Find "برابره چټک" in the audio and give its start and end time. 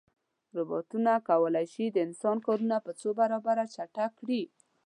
3.19-4.11